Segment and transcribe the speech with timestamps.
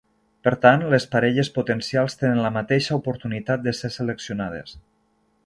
[0.45, 4.75] Per tant, les parelles potencials tenen la mateixa oportunitat de ser seleccionades.